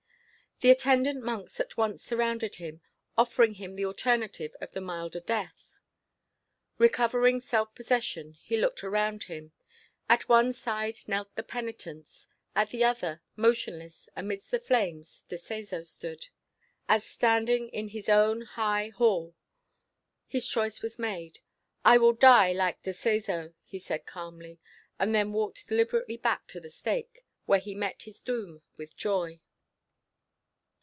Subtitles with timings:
[0.61, 2.81] The attendant monks at once surrounded him,
[3.17, 5.73] offering him the alternative of the milder death.
[6.77, 9.53] Recovering self possession, he looked around him.
[10.07, 15.83] At one side knelt the penitents, at the other, motionless amidst the flames, De Seso
[15.83, 16.27] stood,
[16.87, 19.33] "As standing in his own high hall."
[20.27, 21.39] His choice was made.
[21.83, 24.59] "I will die like De Seso," he said calmly;
[24.99, 29.41] and then walked deliberately back to the stake, where he met his doom with joy.